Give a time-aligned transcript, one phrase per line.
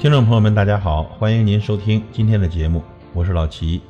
[0.00, 2.82] 听众朋友们，大家好，欢迎您收听今天的节目，
[3.12, 3.82] 我是老齐。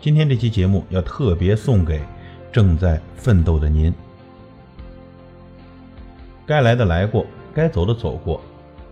[0.00, 2.02] 今天这期节目要特别送给
[2.50, 3.94] 正在奋斗的您。
[6.44, 8.40] 该来的来过，该走的走过，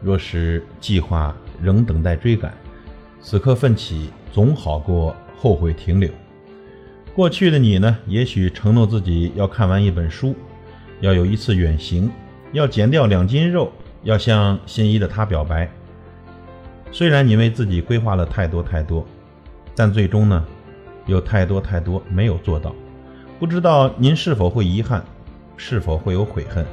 [0.01, 2.55] 若是计划仍等待追赶，
[3.21, 6.09] 此刻奋起总好过后悔停留。
[7.17, 10.37] 过去的你呢，也许承诺自己要看完一本书，
[11.01, 12.09] 要有一次远行，
[12.53, 13.73] 要减掉两斤肉。
[14.07, 15.69] 要向心仪的他表白。
[16.93, 19.05] 虽然你为自己规划了太多太多，
[19.75, 20.45] 但最终呢，
[21.07, 22.73] 有太多太多没有做到。
[23.41, 25.05] 不知道您是否会遗憾，
[25.57, 26.65] 是否会有悔恨？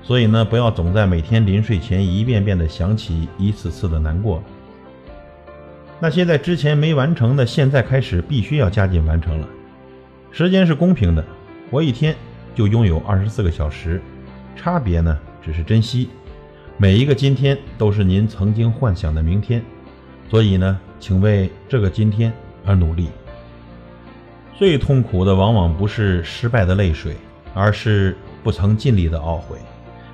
[0.00, 4.40] 所以呢，不要总在每天临睡前一遍遍的想起一次次的难过。
[5.98, 9.48] 那些在之前没完成的，现在开始必须要加紧完成了。
[10.30, 11.24] 时间是公平的，
[11.68, 12.14] 活一天
[12.54, 14.00] 就拥有二十四个小时，
[14.54, 16.10] 差别呢，只是珍惜。
[16.78, 19.64] 每一个今天都是您曾经幻想的明天，
[20.28, 22.30] 所以呢，请为这个今天
[22.66, 23.08] 而努力。
[24.58, 27.16] 最痛苦的往往不是失败的泪水，
[27.54, 29.56] 而是不曾尽力的懊悔。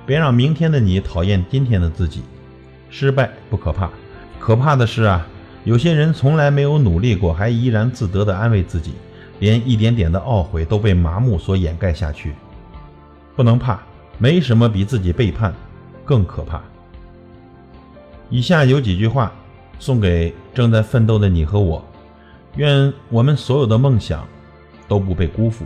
[0.05, 2.23] 别让明天的你讨厌今天的自己。
[2.89, 3.89] 失败不可怕，
[4.39, 5.27] 可怕的是啊，
[5.65, 8.93] 有些人从来没有努力过，还怡然自得的安慰自己，
[9.39, 12.33] 连一点点的懊悔都被麻木所掩盖下去。
[13.35, 13.81] 不能怕，
[14.17, 15.53] 没什么比自己背叛。
[16.05, 16.61] 更可怕。
[18.29, 19.31] 以下有几句话，
[19.79, 21.83] 送给正在奋斗的你和我，
[22.55, 24.27] 愿我们所有的梦想
[24.87, 25.65] 都不被辜负。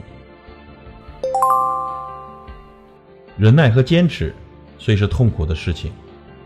[3.37, 4.33] 忍耐和坚持
[4.79, 5.91] 虽是痛苦的事情，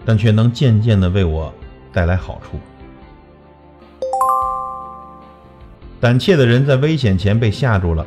[0.06, 1.52] 但却能渐渐的为我
[1.94, 2.60] 带来好处。
[6.00, 8.06] 胆怯的人在危险前被吓住了，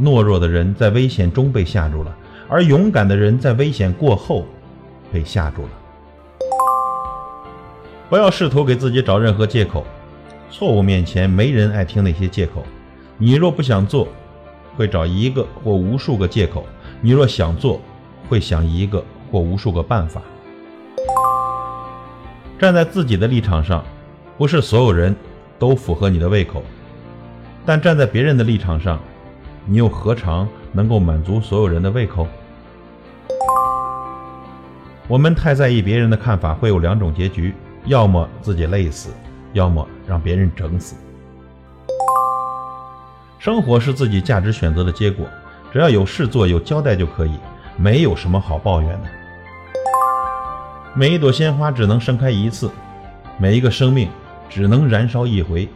[0.00, 2.16] 懦弱的人在危险中被吓住了，
[2.48, 4.46] 而勇敢的人在危险过后。
[5.14, 5.68] 被吓住了。
[8.10, 9.86] 不要试图给自己找任何借口，
[10.50, 12.64] 错误面前没人爱听那些借口。
[13.16, 14.08] 你若不想做，
[14.76, 16.64] 会找一个或无数个借口；
[17.00, 17.80] 你若想做，
[18.28, 20.20] 会想一个或无数个办法。
[22.58, 23.84] 站在自己的立场上，
[24.36, 25.14] 不是所有人
[25.60, 26.60] 都符合你的胃口，
[27.64, 28.98] 但站在别人的立场上，
[29.64, 32.26] 你又何尝能够满足所有人的胃口？
[35.06, 37.54] 我们太在意别人的看法，会有两种结局：
[37.84, 39.10] 要么自己累死，
[39.52, 40.96] 要么让别人整死。
[43.38, 45.26] 生活是自己价值选择的结果，
[45.70, 47.34] 只要有事做、有交代就可以，
[47.76, 49.08] 没有什么好抱怨的。
[50.94, 52.70] 每一朵鲜花只能盛开一次，
[53.36, 54.08] 每一个生命
[54.48, 55.68] 只能燃烧一回。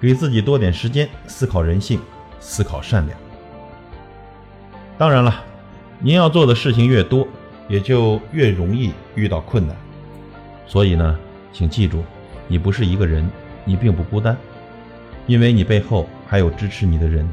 [0.00, 2.00] 给自己多点时间思考人性，
[2.40, 3.16] 思考善良。
[4.96, 5.44] 当然了，
[5.98, 7.28] 您要做的事情越多。
[7.68, 9.76] 也就越容易遇到困难，
[10.66, 11.18] 所以呢，
[11.52, 12.02] 请记住，
[12.48, 13.28] 你不是一个人，
[13.64, 14.36] 你并不孤单，
[15.26, 17.28] 因为你背后还有支持你的人，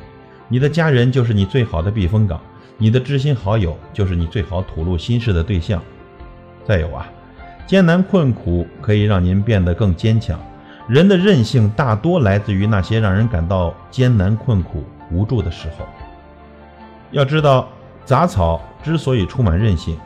[0.47, 2.39] 你的家人就是你最好的避风港，
[2.77, 5.81] 你的知心好友就是你最好吐露心事的对象。
[6.65, 7.09] 再有啊，
[7.65, 10.39] 艰难困苦可以让您变得更坚强。
[10.87, 15.85] 人的韧性大多来自于那些让人感到艰难困苦、无助的时候。
[17.11, 17.67] 要知道，
[18.05, 19.97] 杂草之所以充满韧性。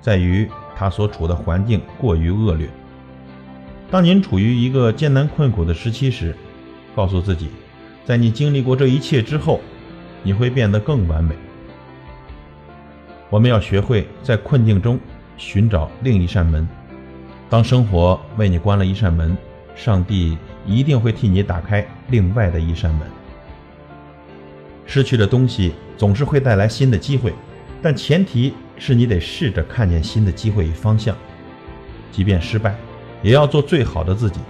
[0.00, 2.68] 在于他所处的环境过于恶劣。
[3.90, 6.34] 当您处于一个艰难困苦的时期时，
[6.94, 7.48] 告诉自己，
[8.04, 9.60] 在你经历过这一切之后，
[10.22, 11.34] 你会变得更完美。
[13.30, 14.98] 我们要学会在困境中
[15.36, 16.66] 寻找另一扇门。
[17.50, 19.36] 当生活为你关了一扇门，
[19.74, 20.36] 上帝
[20.66, 23.08] 一定会替你打开另外的一扇门。
[24.86, 27.32] 失去的东西总是会带来新的机会，
[27.82, 28.54] 但前提。
[28.78, 31.16] 是你得试着看见新的机会与方向，
[32.12, 32.76] 即便失败，
[33.22, 34.40] 也要做最好的自己。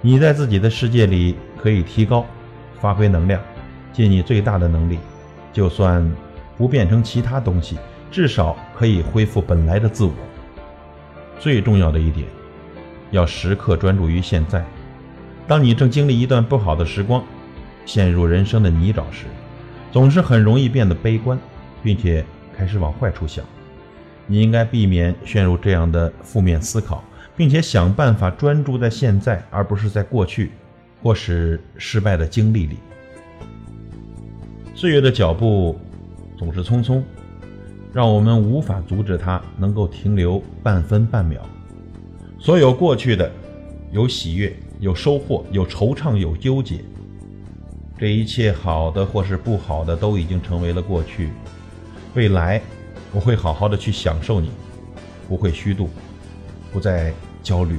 [0.00, 2.26] 你在自己的世界里可以提高、
[2.80, 3.40] 发挥能量，
[3.92, 4.98] 尽你最大的能力。
[5.52, 6.06] 就算
[6.58, 7.78] 不变成其他东西，
[8.10, 10.12] 至少可以恢复本来的自我。
[11.38, 12.26] 最重要的一点，
[13.10, 14.64] 要时刻专注于现在。
[15.46, 17.24] 当你正经历一段不好的时光，
[17.84, 19.26] 陷入人生的泥沼时，
[19.92, 21.38] 总是很容易变得悲观，
[21.82, 22.24] 并且。
[22.56, 23.44] 开始往坏处想，
[24.26, 27.04] 你应该避免陷入这样的负面思考，
[27.36, 30.52] 并且想办法专注在现在，而不是在过去
[31.02, 32.78] 或是失败的经历里。
[34.74, 35.78] 岁月的脚步
[36.36, 37.02] 总是匆匆，
[37.92, 41.40] 让我们无法阻止它能够停留半分半秒。
[42.38, 43.30] 所有过去的，
[43.90, 46.84] 有喜悦，有收获，有惆怅，有纠结。
[47.98, 51.30] 这一切好的或是不好的，都已经成为了过去。
[52.16, 52.62] 未来，
[53.12, 54.50] 我会好好的去享受你，
[55.28, 55.90] 不会虚度，
[56.72, 57.78] 不再焦虑，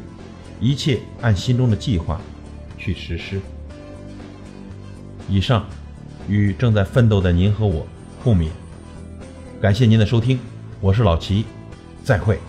[0.62, 2.22] 一切按心中的计划
[2.78, 3.42] 去实施。
[5.28, 5.66] 以上
[6.30, 7.84] 与正在奋斗的您和我
[8.24, 8.50] 共勉。
[9.60, 10.39] 感谢您的收听，
[10.81, 11.44] 我是老齐，
[12.04, 12.39] 再会。